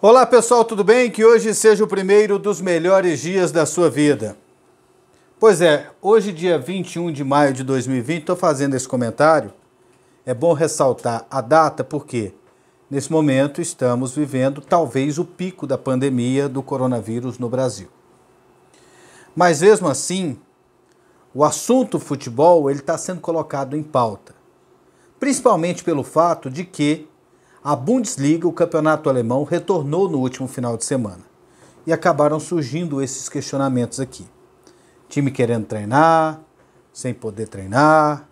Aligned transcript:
Olá 0.00 0.24
pessoal, 0.24 0.64
tudo 0.64 0.84
bem? 0.84 1.10
Que 1.10 1.24
hoje 1.24 1.52
seja 1.52 1.82
o 1.82 1.88
primeiro 1.88 2.38
dos 2.38 2.60
melhores 2.60 3.18
dias 3.18 3.50
da 3.50 3.66
sua 3.66 3.90
vida. 3.90 4.36
Pois 5.40 5.60
é, 5.60 5.90
hoje, 6.00 6.32
dia 6.32 6.56
21 6.56 7.10
de 7.10 7.24
maio 7.24 7.52
de 7.52 7.64
2020, 7.64 8.20
estou 8.20 8.36
fazendo 8.36 8.76
esse 8.76 8.86
comentário. 8.86 9.52
É 10.24 10.32
bom 10.32 10.52
ressaltar 10.52 11.26
a 11.28 11.40
data 11.40 11.82
porque, 11.82 12.32
nesse 12.88 13.10
momento, 13.10 13.60
estamos 13.60 14.14
vivendo 14.14 14.60
talvez 14.60 15.18
o 15.18 15.24
pico 15.24 15.66
da 15.66 15.76
pandemia 15.76 16.48
do 16.48 16.62
coronavírus 16.62 17.36
no 17.36 17.48
Brasil. 17.48 17.88
Mas 19.34 19.62
mesmo 19.62 19.88
assim, 19.88 20.38
o 21.34 21.42
assunto 21.42 21.98
futebol 21.98 22.70
ele 22.70 22.78
está 22.78 22.96
sendo 22.96 23.20
colocado 23.20 23.76
em 23.76 23.82
pauta, 23.82 24.32
principalmente 25.18 25.82
pelo 25.82 26.04
fato 26.04 26.48
de 26.48 26.62
que 26.62 27.08
a 27.62 27.74
Bundesliga, 27.74 28.46
o 28.46 28.52
campeonato 28.52 29.08
alemão, 29.08 29.44
retornou 29.44 30.08
no 30.08 30.18
último 30.18 30.46
final 30.46 30.76
de 30.76 30.84
semana. 30.84 31.22
E 31.86 31.92
acabaram 31.92 32.38
surgindo 32.38 33.02
esses 33.02 33.28
questionamentos 33.28 33.98
aqui. 33.98 34.26
Time 35.08 35.30
querendo 35.30 35.66
treinar, 35.66 36.40
sem 36.92 37.14
poder 37.14 37.48
treinar, 37.48 38.28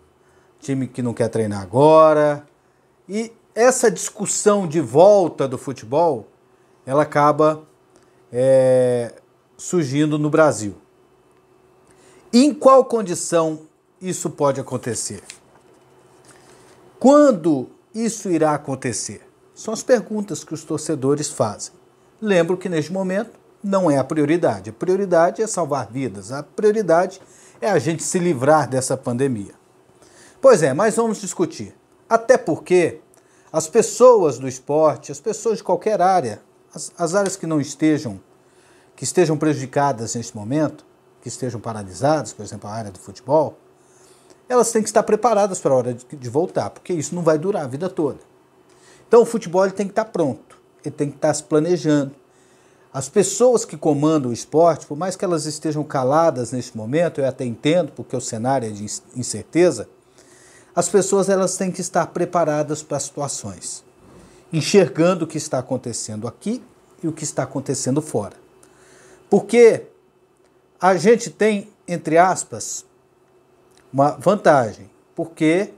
time 0.61 0.87
que 0.87 1.02
não 1.02 1.15
quer 1.15 1.29
treinar 1.29 1.62
agora. 1.62 2.47
E 3.09 3.33
essa 3.55 3.91
discussão 3.91 4.66
de 4.66 4.80
volta 4.80 5.49
do 5.49 5.57
futebol, 5.57 6.29
ela 6.85 7.02
acaba 7.02 7.63
é, 8.30 9.15
surgindo 9.57 10.19
no 10.19 10.29
Brasil. 10.29 10.77
Em 12.33 12.52
qual 12.52 12.85
condição 12.85 13.61
isso 14.01 14.29
pode 14.29 14.61
acontecer? 14.61 15.23
Quando 16.99 17.71
isso 18.05 18.31
irá 18.31 18.55
acontecer? 18.55 19.27
São 19.55 19.73
as 19.73 19.83
perguntas 19.83 20.45
que 20.45 20.53
os 20.53 20.65
torcedores 20.65 21.31
fazem. 21.31 21.73
Lembro 22.21 22.57
que 22.57 22.69
neste 22.69 22.93
momento 22.93 23.39
não 23.63 23.91
é 23.91 23.97
a 23.97 24.05
prioridade. 24.05 24.71
A 24.71 24.73
prioridade 24.73 25.43
é 25.43 25.47
salvar 25.47 25.88
vidas. 25.91 26.30
A 26.30 26.43
prioridade 26.43 27.21
é 27.61 27.71
a 27.71 27.79
gente 27.79 28.03
se 28.03 28.19
livrar 28.19 28.69
dessa 28.69 28.97
pandemia. 28.97 29.55
Pois 30.41 30.63
é, 30.63 30.73
mas 30.73 30.97
vamos 30.97 31.21
discutir. 31.21 31.75
Até 32.09 32.37
porque 32.37 33.01
as 33.53 33.66
pessoas 33.66 34.38
do 34.38 34.47
esporte, 34.47 35.10
as 35.10 35.21
pessoas 35.21 35.59
de 35.59 35.65
qualquer 35.65 36.01
área, 36.03 36.43
as, 36.75 36.93
as 36.99 37.15
áreas 37.15 37.37
que 37.37 37.47
não 37.47 37.60
estejam, 37.60 38.21
que 38.95 39.05
estejam 39.05 39.37
prejudicadas 39.37 40.15
neste 40.15 40.37
momento, 40.37 40.85
que 41.23 41.29
estejam 41.29 41.60
paralisadas, 41.60 42.33
por 42.33 42.45
exemplo, 42.45 42.69
a 42.69 42.73
área 42.73 42.91
do 42.91 42.99
futebol, 42.99 43.59
elas 44.49 44.71
têm 44.71 44.83
que 44.83 44.89
estar 44.89 45.02
preparadas 45.02 45.61
para 45.61 45.73
a 45.73 45.77
hora 45.77 45.95
de, 45.95 46.05
de 46.05 46.30
voltar, 46.30 46.71
porque 46.71 46.93
isso 46.93 47.15
não 47.15 47.23
vai 47.23 47.39
durar 47.39 47.65
a 47.65 47.69
vida 47.69 47.89
toda. 47.89 48.19
Então 49.09 49.23
o 49.23 49.27
futebol 49.27 49.65
ele 49.65 49.73
tem 49.73 49.87
que 49.87 49.93
estar 49.93 50.07
pronto, 50.07 50.59
ele 50.85 50.95
tem 50.95 51.11
que 51.11 51.16
estar 51.16 51.33
se 51.35 51.43
planejando. 51.43 52.15
As 52.93 53.09
pessoas 53.09 53.65
que 53.65 53.77
comandam 53.77 54.30
o 54.30 54.35
esporte, 54.35 54.87
por 54.87 54.97
mais 54.97 55.16
que 55.16 55.25
elas 55.25 55.45
estejam 55.45 55.85
caladas 55.85 56.53
neste 56.53 56.77
momento, 56.77 57.21
eu 57.21 57.27
até 57.27 57.45
entendo, 57.45 57.93
porque 57.93 58.16
o 58.16 58.21
cenário 58.21 58.69
é 58.69 58.73
de 58.73 58.87
incerteza, 59.15 59.88
as 60.75 60.88
pessoas 60.88 61.29
elas 61.29 61.57
têm 61.57 61.71
que 61.71 61.81
estar 61.81 62.07
preparadas 62.07 62.83
para 62.83 62.97
as 62.97 63.05
situações, 63.05 63.85
enxergando 64.53 65.25
o 65.25 65.28
que 65.28 65.38
está 65.38 65.59
acontecendo 65.59 66.27
aqui 66.27 66.62
e 67.03 67.09
o 67.09 67.12
que 67.12 67.25
está 67.25 67.43
acontecendo 67.43 68.00
fora. 68.00 68.37
Porque 69.28 69.87
a 70.81 70.97
gente 70.97 71.31
tem, 71.31 71.71
entre 71.87 72.19
aspas, 72.19 72.84
uma 73.92 74.10
vantagem, 74.12 74.91
porque 75.15 75.72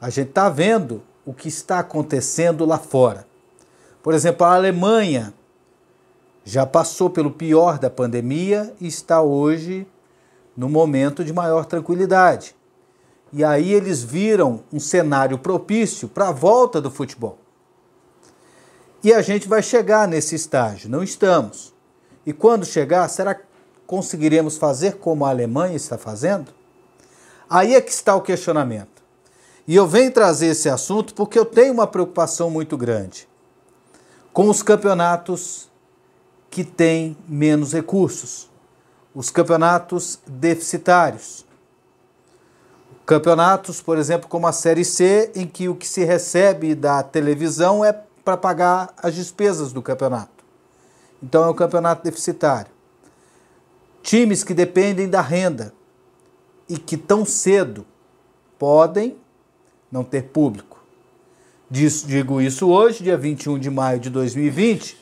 a 0.00 0.10
gente 0.10 0.28
está 0.28 0.48
vendo 0.48 1.02
o 1.24 1.32
que 1.32 1.48
está 1.48 1.78
acontecendo 1.78 2.64
lá 2.64 2.78
fora. 2.78 3.26
Por 4.02 4.12
exemplo, 4.12 4.46
a 4.46 4.54
Alemanha 4.54 5.32
já 6.44 6.66
passou 6.66 7.08
pelo 7.08 7.30
pior 7.30 7.78
da 7.78 7.88
pandemia 7.88 8.74
e 8.80 8.86
está 8.86 9.22
hoje 9.22 9.86
no 10.56 10.68
momento 10.68 11.24
de 11.24 11.32
maior 11.32 11.64
tranquilidade. 11.64 12.54
E 13.32 13.42
aí 13.42 13.72
eles 13.72 14.02
viram 14.04 14.62
um 14.72 14.78
cenário 14.78 15.38
propício 15.38 16.06
para 16.06 16.28
a 16.28 16.32
volta 16.32 16.80
do 16.80 16.90
futebol. 16.90 17.38
E 19.02 19.12
a 19.12 19.20
gente 19.22 19.48
vai 19.48 19.62
chegar 19.62 20.06
nesse 20.06 20.34
estágio, 20.34 20.88
não 20.88 21.02
estamos. 21.02 21.74
E 22.24 22.32
quando 22.32 22.64
chegar, 22.64 23.08
será 23.08 23.34
que 23.34 23.42
conseguiremos 23.86 24.56
fazer 24.56 24.96
como 24.96 25.24
a 25.24 25.30
Alemanha 25.30 25.76
está 25.76 25.98
fazendo? 25.98 26.52
Aí 27.48 27.74
é 27.74 27.80
que 27.80 27.90
está 27.90 28.14
o 28.14 28.22
questionamento. 28.22 29.02
E 29.66 29.74
eu 29.74 29.86
venho 29.86 30.12
trazer 30.12 30.48
esse 30.48 30.68
assunto 30.68 31.14
porque 31.14 31.38
eu 31.38 31.44
tenho 31.44 31.72
uma 31.72 31.86
preocupação 31.86 32.50
muito 32.50 32.76
grande 32.76 33.28
com 34.32 34.48
os 34.48 34.62
campeonatos 34.62 35.70
que 36.50 36.64
têm 36.64 37.16
menos 37.28 37.72
recursos, 37.72 38.50
os 39.14 39.30
campeonatos 39.30 40.18
deficitários. 40.26 41.46
Campeonatos, 43.06 43.80
por 43.80 43.96
exemplo, 43.96 44.28
como 44.28 44.46
a 44.46 44.52
Série 44.52 44.84
C, 44.84 45.30
em 45.34 45.46
que 45.46 45.68
o 45.68 45.74
que 45.74 45.86
se 45.86 46.04
recebe 46.04 46.74
da 46.74 47.02
televisão 47.02 47.84
é 47.84 47.92
para 48.24 48.36
pagar 48.36 48.92
as 49.00 49.14
despesas 49.14 49.72
do 49.72 49.80
campeonato. 49.80 50.44
Então 51.22 51.44
é 51.44 51.48
um 51.48 51.54
campeonato 51.54 52.02
deficitário. 52.02 52.72
Times 54.02 54.42
que 54.42 54.52
dependem 54.52 55.08
da 55.08 55.20
renda 55.20 55.72
e 56.68 56.78
que 56.78 56.96
tão 56.96 57.24
cedo 57.24 57.86
podem 58.58 59.16
não 59.90 60.02
ter 60.02 60.24
público. 60.24 60.82
Digo 61.70 62.40
isso 62.40 62.68
hoje, 62.68 63.02
dia 63.02 63.16
21 63.16 63.58
de 63.58 63.70
maio 63.70 63.98
de 63.98 64.10
2020, 64.10 64.98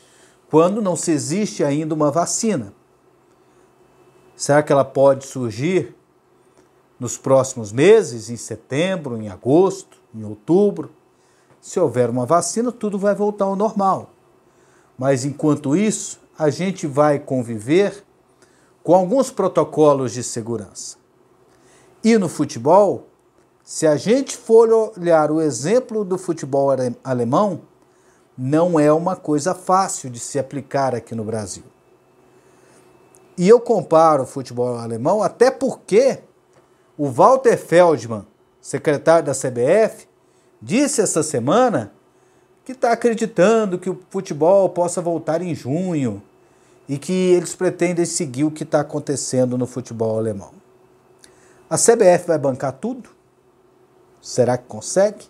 quando 0.49 0.81
não 0.81 0.95
se 0.95 1.11
existe 1.11 1.63
ainda 1.63 1.93
uma 1.93 2.11
vacina. 2.11 2.73
Será 4.35 4.63
que 4.63 4.71
ela 4.71 4.85
pode 4.85 5.25
surgir 5.25 5.95
nos 6.99 7.17
próximos 7.17 7.71
meses, 7.71 8.29
em 8.29 8.37
setembro, 8.37 9.17
em 9.21 9.29
agosto, 9.29 9.97
em 10.13 10.23
outubro? 10.23 10.91
Se 11.61 11.79
houver 11.79 12.09
uma 12.09 12.25
vacina, 12.25 12.71
tudo 12.71 12.97
vai 12.97 13.15
voltar 13.15 13.45
ao 13.45 13.55
normal. 13.55 14.11
Mas 14.97 15.25
enquanto 15.25 15.75
isso, 15.75 16.19
a 16.37 16.49
gente 16.49 16.87
vai 16.87 17.19
conviver 17.19 18.03
com 18.83 18.93
alguns 18.93 19.31
protocolos 19.31 20.11
de 20.11 20.23
segurança. 20.23 20.97
E 22.03 22.17
no 22.17 22.27
futebol, 22.27 23.07
se 23.63 23.87
a 23.87 23.95
gente 23.95 24.35
for 24.35 24.69
olhar 24.97 25.31
o 25.31 25.39
exemplo 25.39 26.03
do 26.03 26.17
futebol 26.17 26.69
alemão, 27.01 27.61
não 28.37 28.77
é 28.77 28.91
uma 28.91 29.15
coisa 29.15 29.55
fácil 29.55 30.09
de 30.09 30.19
se 30.19 30.37
aplicar 30.37 30.93
aqui 30.93 31.15
no 31.15 31.23
Brasil. 31.23 31.63
E 33.37 33.47
eu 33.47 33.59
comparo 33.59 34.23
o 34.23 34.27
futebol 34.27 34.75
alemão 34.75 35.23
até 35.23 35.49
porque 35.49 36.19
o 36.97 37.09
Walter 37.09 37.57
Feldman, 37.57 38.25
secretário 38.59 39.25
da 39.25 39.33
CBF, 39.33 40.07
disse 40.61 41.01
essa 41.01 41.23
semana 41.23 41.93
que 42.65 42.73
está 42.73 42.91
acreditando 42.91 43.79
que 43.79 43.89
o 43.89 43.99
futebol 44.09 44.69
possa 44.69 45.01
voltar 45.01 45.41
em 45.41 45.55
junho 45.55 46.21
e 46.87 46.97
que 46.97 47.13
eles 47.13 47.55
pretendem 47.55 48.05
seguir 48.05 48.43
o 48.43 48.51
que 48.51 48.63
está 48.63 48.81
acontecendo 48.81 49.57
no 49.57 49.65
futebol 49.65 50.17
alemão. 50.17 50.62
A 51.69 51.77
CBF 51.77 52.27
vai 52.27 52.37
bancar 52.37 52.73
tudo? 52.73 53.09
Será 54.21 54.57
que 54.57 54.65
consegue? 54.67 55.25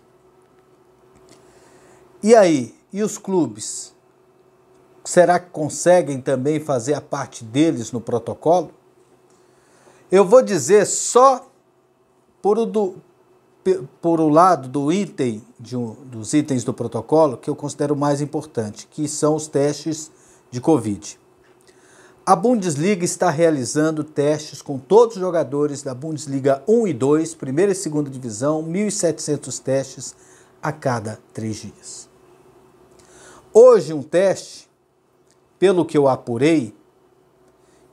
E 2.22 2.34
aí, 2.34 2.74
e 2.92 3.02
os 3.02 3.18
clubes? 3.18 3.94
Será 5.04 5.38
que 5.38 5.50
conseguem 5.50 6.20
também 6.20 6.58
fazer 6.58 6.94
a 6.94 7.00
parte 7.00 7.44
deles 7.44 7.92
no 7.92 8.00
protocolo? 8.00 8.70
Eu 10.10 10.24
vou 10.24 10.42
dizer 10.42 10.86
só 10.86 11.50
por 12.40 12.58
o, 12.58 12.64
do, 12.64 12.96
por 14.00 14.20
o 14.20 14.28
lado 14.28 14.68
do 14.68 14.92
item, 14.92 15.42
um, 15.72 15.94
dos 16.04 16.32
itens 16.32 16.62
do 16.62 16.72
protocolo, 16.72 17.36
que 17.36 17.50
eu 17.50 17.56
considero 17.56 17.96
mais 17.96 18.20
importante, 18.20 18.86
que 18.86 19.08
são 19.08 19.34
os 19.34 19.46
testes 19.46 20.10
de 20.50 20.60
Covid. 20.60 21.18
A 22.26 22.34
Bundesliga 22.34 23.04
está 23.04 23.28
realizando 23.28 24.02
testes 24.02 24.62
com 24.62 24.78
todos 24.78 25.16
os 25.16 25.20
jogadores 25.20 25.82
da 25.82 25.92
Bundesliga 25.92 26.62
1 26.66 26.86
e 26.86 26.94
2, 26.94 27.34
primeira 27.34 27.72
e 27.72 27.74
segunda 27.74 28.08
divisão, 28.08 28.64
1.700 28.64 29.60
testes 29.60 30.14
a 30.62 30.72
cada 30.72 31.18
três 31.34 31.56
dias. 31.56 32.08
Hoje, 33.52 33.92
um 33.92 34.02
teste, 34.02 34.70
pelo 35.58 35.84
que 35.84 35.98
eu 35.98 36.08
apurei, 36.08 36.74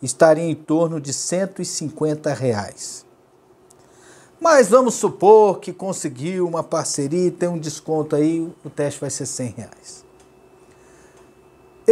estaria 0.02 0.46
em 0.46 0.56
torno 0.56 1.02
de 1.02 1.12
150 1.12 2.34
reais. 2.34 3.06
Mas 4.40 4.70
vamos 4.70 4.94
supor 4.94 5.60
que 5.60 5.74
conseguiu 5.74 6.48
uma 6.48 6.64
parceria 6.64 7.28
e 7.28 7.32
tem 7.32 7.50
um 7.50 7.60
desconto 7.60 8.16
aí, 8.16 8.50
o 8.64 8.70
teste 8.70 9.02
vai 9.02 9.10
ser 9.10 9.26
100 9.26 9.50
reais. 9.58 10.11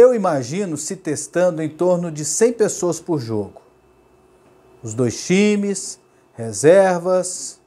Eu 0.00 0.14
imagino 0.14 0.78
se 0.78 0.96
testando 0.96 1.62
em 1.62 1.68
torno 1.68 2.10
de 2.10 2.24
100 2.24 2.54
pessoas 2.54 2.98
por 2.98 3.20
jogo. 3.20 3.60
Os 4.82 4.94
dois 4.94 5.26
times, 5.26 6.00
reservas, 6.32 7.60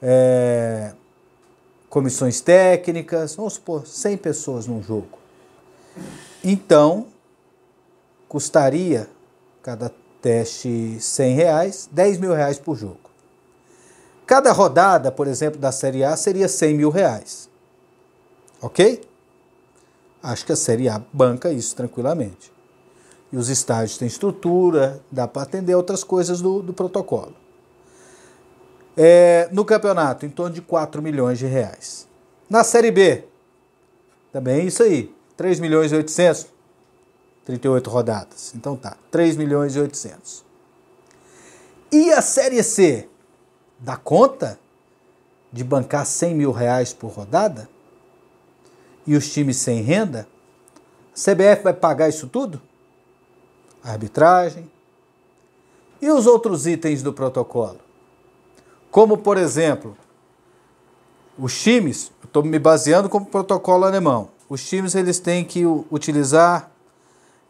é, 0.00 0.94
comissões 1.90 2.40
técnicas, 2.40 3.34
vamos 3.34 3.52
supor 3.52 3.86
100 3.86 4.16
pessoas 4.16 4.66
num 4.66 4.82
jogo. 4.82 5.18
Então, 6.42 7.08
custaria 8.26 9.06
cada 9.62 9.92
teste 10.22 10.96
100 10.98 11.34
reais, 11.34 11.86
10 11.92 12.16
mil 12.16 12.32
reais 12.32 12.58
por 12.58 12.78
jogo. 12.78 13.10
Cada 14.24 14.52
rodada, 14.52 15.12
por 15.12 15.28
exemplo, 15.28 15.60
da 15.60 15.70
Série 15.70 16.02
A 16.02 16.16
seria 16.16 16.48
100 16.48 16.74
mil 16.74 16.88
reais. 16.88 17.50
Ok? 18.62 19.06
Acho 20.26 20.44
que 20.44 20.50
a 20.50 20.56
Série 20.56 20.88
A 20.88 21.00
banca 21.12 21.52
isso 21.52 21.76
tranquilamente. 21.76 22.52
E 23.32 23.36
os 23.36 23.48
estádios 23.48 23.96
têm 23.96 24.08
estrutura, 24.08 25.00
dá 25.08 25.28
para 25.28 25.42
atender 25.42 25.76
outras 25.76 26.02
coisas 26.02 26.40
do, 26.40 26.62
do 26.62 26.72
protocolo. 26.72 27.32
É, 28.96 29.48
no 29.52 29.64
campeonato, 29.64 30.26
em 30.26 30.28
torno 30.28 30.52
de 30.52 30.60
4 30.60 31.00
milhões 31.00 31.38
de 31.38 31.46
reais. 31.46 32.08
Na 32.50 32.64
Série 32.64 32.90
B, 32.90 33.22
também 34.32 34.66
isso 34.66 34.82
aí, 34.82 35.14
3 35.36 35.60
milhões 35.60 35.92
e 35.92 35.94
800, 35.94 36.48
38 37.44 37.88
rodadas. 37.88 38.52
Então 38.56 38.74
tá, 38.74 38.96
3 39.12 39.36
milhões 39.36 39.76
e 39.76 39.80
800. 39.80 40.44
E 41.92 42.10
a 42.10 42.20
Série 42.20 42.64
C, 42.64 43.08
dá 43.78 43.96
conta 43.96 44.58
de 45.52 45.62
bancar 45.62 46.04
100 46.04 46.34
mil 46.34 46.50
reais 46.50 46.92
por 46.92 47.12
rodada? 47.12 47.75
E 49.06 49.16
os 49.16 49.32
times 49.32 49.56
sem 49.56 49.82
renda? 49.82 50.26
A 51.12 51.14
CBF 51.14 51.62
vai 51.62 51.72
pagar 51.72 52.08
isso 52.08 52.26
tudo? 52.26 52.60
A 53.82 53.92
arbitragem? 53.92 54.70
E 56.00 56.10
os 56.10 56.26
outros 56.26 56.66
itens 56.66 57.02
do 57.02 57.12
protocolo? 57.12 57.78
Como, 58.90 59.18
por 59.18 59.36
exemplo, 59.36 59.96
os 61.38 61.60
times, 61.60 62.10
estou 62.24 62.42
me 62.42 62.58
baseando 62.58 63.08
como 63.08 63.26
protocolo 63.26 63.84
alemão, 63.84 64.30
os 64.48 64.66
times 64.66 64.94
eles 64.94 65.18
têm 65.18 65.44
que 65.44 65.64
utilizar 65.90 66.70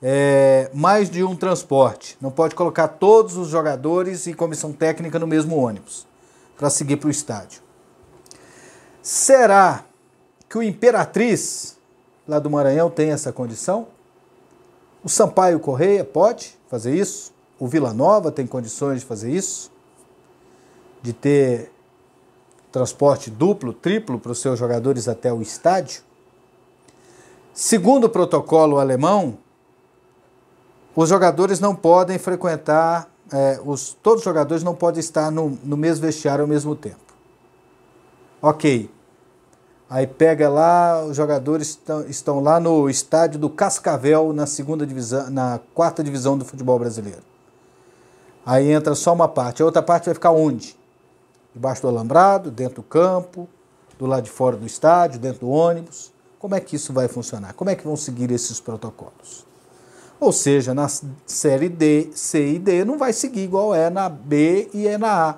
é, 0.02 0.70
mais 0.74 1.10
de 1.10 1.22
um 1.22 1.36
transporte. 1.36 2.16
Não 2.20 2.30
pode 2.30 2.54
colocar 2.54 2.88
todos 2.88 3.36
os 3.36 3.48
jogadores 3.48 4.26
e 4.26 4.34
comissão 4.34 4.72
técnica 4.72 5.18
no 5.18 5.26
mesmo 5.26 5.56
ônibus 5.56 6.06
para 6.56 6.70
seguir 6.70 6.96
para 6.96 7.08
o 7.08 7.10
estádio. 7.10 7.60
Será 9.02 9.84
que 10.48 10.58
o 10.58 10.62
Imperatriz, 10.62 11.76
lá 12.26 12.38
do 12.38 12.50
Maranhão, 12.50 12.90
tem 12.90 13.10
essa 13.10 13.32
condição? 13.32 13.88
O 15.02 15.08
Sampaio 15.08 15.60
Correia 15.60 16.04
pode 16.04 16.56
fazer 16.68 16.94
isso? 16.94 17.32
O 17.58 17.66
Vila 17.66 17.92
Nova 17.92 18.30
tem 18.30 18.46
condições 18.46 19.00
de 19.00 19.06
fazer 19.06 19.30
isso? 19.30 19.70
De 21.02 21.12
ter 21.12 21.72
transporte 22.70 23.30
duplo, 23.30 23.72
triplo 23.72 24.18
para 24.18 24.32
os 24.32 24.40
seus 24.40 24.58
jogadores 24.58 25.08
até 25.08 25.32
o 25.32 25.40
estádio? 25.40 26.02
Segundo 27.54 28.04
o 28.04 28.10
protocolo 28.10 28.78
alemão, 28.78 29.38
os 30.94 31.08
jogadores 31.08 31.58
não 31.60 31.74
podem 31.74 32.18
frequentar, 32.18 33.10
é, 33.32 33.60
os, 33.64 33.96
todos 34.02 34.20
os 34.20 34.24
jogadores 34.24 34.62
não 34.62 34.74
podem 34.74 35.00
estar 35.00 35.30
no, 35.30 35.58
no 35.64 35.76
mesmo 35.76 36.04
vestiário 36.04 36.42
ao 36.42 36.48
mesmo 36.48 36.74
tempo. 36.74 37.00
Ok. 38.42 38.90
Aí 39.88 40.06
pega 40.06 40.48
lá, 40.48 41.04
os 41.04 41.16
jogadores 41.16 41.68
estão, 41.68 42.04
estão 42.06 42.40
lá 42.40 42.58
no 42.58 42.90
estádio 42.90 43.38
do 43.38 43.48
Cascavel, 43.48 44.32
na 44.32 44.44
segunda 44.44 44.84
divisão, 44.84 45.30
na 45.30 45.60
quarta 45.74 46.02
divisão 46.02 46.36
do 46.36 46.44
futebol 46.44 46.76
brasileiro. 46.78 47.22
Aí 48.44 48.72
entra 48.72 48.94
só 48.96 49.12
uma 49.12 49.28
parte. 49.28 49.62
A 49.62 49.64
outra 49.64 49.82
parte 49.82 50.06
vai 50.06 50.14
ficar 50.14 50.32
onde? 50.32 50.76
Debaixo 51.54 51.82
do 51.82 51.88
alambrado, 51.88 52.50
dentro 52.50 52.76
do 52.76 52.82
campo, 52.82 53.48
do 53.96 54.06
lado 54.06 54.24
de 54.24 54.30
fora 54.30 54.56
do 54.56 54.66
estádio, 54.66 55.20
dentro 55.20 55.40
do 55.40 55.48
ônibus. 55.48 56.12
Como 56.38 56.54
é 56.54 56.60
que 56.60 56.74
isso 56.74 56.92
vai 56.92 57.06
funcionar? 57.06 57.54
Como 57.54 57.70
é 57.70 57.76
que 57.76 57.84
vão 57.84 57.96
seguir 57.96 58.30
esses 58.30 58.60
protocolos? 58.60 59.46
Ou 60.18 60.32
seja, 60.32 60.74
na 60.74 60.88
série 61.26 61.68
D, 61.68 62.10
C 62.14 62.54
e 62.54 62.58
D 62.58 62.84
não 62.84 62.98
vai 62.98 63.12
seguir 63.12 63.42
igual 63.42 63.74
é 63.74 63.88
na 63.88 64.08
B 64.08 64.68
e 64.74 64.88
é 64.88 64.98
na 64.98 65.30
A. 65.30 65.36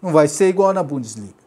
Não 0.00 0.10
vai 0.10 0.28
ser 0.28 0.48
igual 0.48 0.72
na 0.72 0.82
Bundesliga. 0.82 1.43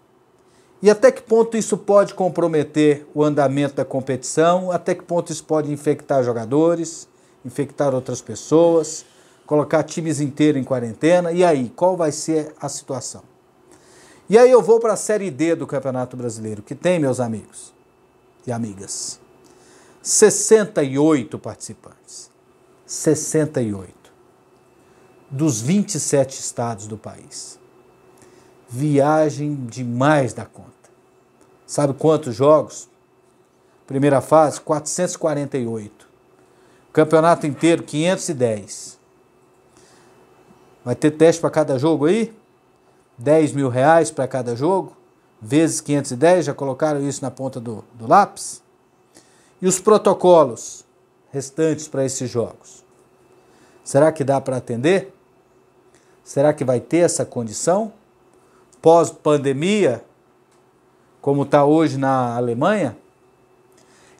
E 0.81 0.89
até 0.89 1.11
que 1.11 1.21
ponto 1.21 1.57
isso 1.57 1.77
pode 1.77 2.13
comprometer 2.13 3.07
o 3.13 3.23
andamento 3.23 3.75
da 3.75 3.85
competição? 3.85 4.71
Até 4.71 4.93
que 4.93 5.03
ponto 5.03 5.31
isso 5.31 5.43
pode 5.43 5.71
infectar 5.71 6.23
jogadores, 6.23 7.07
infectar 7.43 7.95
outras 7.95 8.21
pessoas, 8.21 9.05
colocar 9.45 9.83
times 9.83 10.19
inteiros 10.19 10.61
em 10.61 10.63
quarentena? 10.63 11.31
E 11.31 11.43
aí, 11.43 11.71
qual 11.75 11.97
vai 11.97 12.11
ser 12.11 12.53
a 12.61 12.69
situação? 12.69 13.23
E 14.29 14.37
aí 14.37 14.51
eu 14.51 14.61
vou 14.61 14.79
para 14.79 14.93
a 14.93 14.97
Série 14.97 15.31
D 15.31 15.55
do 15.55 15.65
Campeonato 15.65 16.15
Brasileiro, 16.15 16.61
que 16.61 16.75
tem, 16.75 16.99
meus 16.99 17.19
amigos 17.19 17.73
e 18.45 18.51
amigas, 18.51 19.19
68 20.03 21.39
participantes. 21.39 22.27
68 22.87 23.93
dos 25.29 25.59
27 25.59 26.39
estados 26.39 26.87
do 26.87 26.97
país. 26.97 27.59
Viagem 28.69 29.55
demais 29.65 30.33
da 30.33 30.45
conta. 30.45 30.67
Sabe 31.65 31.93
quantos 31.93 32.35
jogos? 32.35 32.89
Primeira 33.85 34.21
fase, 34.21 34.59
448. 34.61 36.07
Campeonato 36.91 37.45
inteiro, 37.47 37.83
510. 37.83 38.97
Vai 40.83 40.95
ter 40.95 41.11
teste 41.11 41.41
para 41.41 41.49
cada 41.49 41.77
jogo 41.77 42.05
aí? 42.05 42.33
10 43.17 43.53
mil 43.53 43.69
reais 43.69 44.11
para 44.11 44.27
cada 44.27 44.55
jogo? 44.55 44.95
Vezes 45.41 45.81
510, 45.81 46.45
já 46.45 46.53
colocaram 46.53 47.01
isso 47.07 47.21
na 47.21 47.31
ponta 47.31 47.59
do, 47.59 47.83
do 47.93 48.07
lápis? 48.07 48.61
E 49.61 49.67
os 49.67 49.79
protocolos? 49.79 50.87
restantes 51.31 51.87
para 51.87 52.05
esses 52.05 52.29
jogos. 52.29 52.83
Será 53.83 54.11
que 54.11 54.23
dá 54.23 54.39
para 54.41 54.57
atender? 54.57 55.13
Será 56.23 56.53
que 56.53 56.65
vai 56.65 56.79
ter 56.79 56.97
essa 56.97 57.25
condição? 57.25 57.93
Pós-pandemia, 58.87 60.01
como 61.19 61.43
está 61.43 61.65
hoje 61.65 61.97
na 61.97 62.37
Alemanha? 62.37 62.97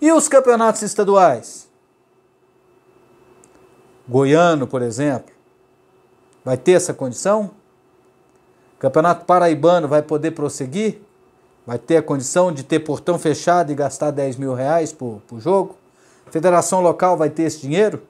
E 0.01 0.11
os 0.11 0.27
campeonatos 0.27 0.81
estaduais? 0.81 1.69
Goiano, 4.05 4.67
por 4.67 4.81
exemplo, 4.81 5.33
vai 6.43 6.57
ter 6.57 6.73
essa 6.73 6.93
condição? 6.93 7.51
Campeonato 8.77 9.23
Paraibano 9.23 9.87
vai 9.87 10.01
poder 10.01 10.31
prosseguir? 10.31 10.99
Vai 11.65 11.79
ter 11.79 11.95
a 11.95 12.03
condição 12.03 12.51
de 12.51 12.61
ter 12.63 12.79
portão 12.79 13.17
fechado 13.17 13.71
e 13.71 13.73
gastar 13.73 14.11
10 14.11 14.35
mil 14.35 14.53
reais 14.53 14.91
por, 14.91 15.21
por 15.29 15.39
jogo? 15.39 15.77
Federação 16.29 16.81
local 16.81 17.15
vai 17.15 17.29
ter 17.29 17.43
esse 17.43 17.61
dinheiro? 17.61 18.03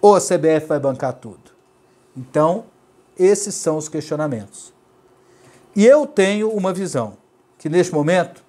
Ou 0.00 0.14
a 0.14 0.20
CBF 0.20 0.68
vai 0.68 0.78
bancar 0.78 1.14
tudo? 1.14 1.50
Então, 2.16 2.66
esses 3.18 3.56
são 3.56 3.76
os 3.76 3.88
questionamentos. 3.88 4.72
E 5.76 5.84
eu 5.84 6.06
tenho 6.06 6.50
uma 6.50 6.72
visão 6.72 7.16
que 7.58 7.68
neste 7.68 7.92
momento 7.92 8.44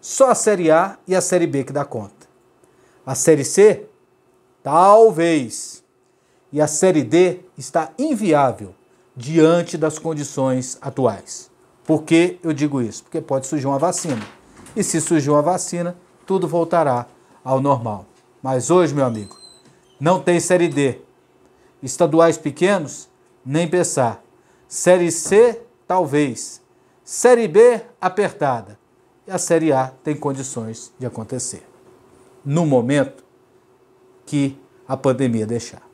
só 0.00 0.30
a 0.30 0.34
Série 0.34 0.70
A 0.70 0.98
e 1.06 1.14
a 1.14 1.20
Série 1.20 1.46
B 1.46 1.64
que 1.64 1.72
dá 1.72 1.84
conta. 1.84 2.26
A 3.04 3.14
Série 3.14 3.44
C, 3.44 3.86
talvez. 4.62 5.82
E 6.52 6.60
a 6.60 6.66
Série 6.66 7.02
D 7.02 7.40
está 7.56 7.90
inviável 7.98 8.74
diante 9.16 9.76
das 9.76 9.98
condições 9.98 10.78
atuais. 10.80 11.50
Por 11.84 12.02
que 12.02 12.38
eu 12.42 12.52
digo 12.52 12.80
isso? 12.80 13.04
Porque 13.04 13.20
pode 13.20 13.46
surgir 13.46 13.66
uma 13.66 13.78
vacina. 13.78 14.22
E 14.76 14.82
se 14.82 15.00
surgir 15.00 15.30
uma 15.30 15.42
vacina, 15.42 15.96
tudo 16.26 16.46
voltará 16.46 17.06
ao 17.44 17.60
normal. 17.60 18.06
Mas 18.42 18.70
hoje, 18.70 18.94
meu 18.94 19.04
amigo, 19.04 19.36
não 20.00 20.20
tem 20.20 20.40
Série 20.40 20.68
D. 20.68 21.00
Estaduais 21.82 22.38
pequenos, 22.38 23.08
nem 23.44 23.68
pensar. 23.68 24.22
Série 24.68 25.10
C, 25.10 25.60
talvez. 25.86 26.60
Série 27.04 27.48
B, 27.48 27.80
apertada. 28.00 28.78
E 29.26 29.30
a 29.30 29.38
Série 29.38 29.72
A 29.72 29.92
tem 30.02 30.16
condições 30.16 30.92
de 30.98 31.06
acontecer. 31.06 31.66
No 32.44 32.66
momento 32.66 33.24
que 34.26 34.58
a 34.86 34.96
pandemia 34.96 35.46
deixar. 35.46 35.91